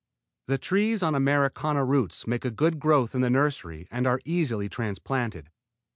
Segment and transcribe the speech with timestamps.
[0.47, 4.67] The trees on Americana roots make a good growth in the nursery and are easily
[4.67, 5.51] transplanted.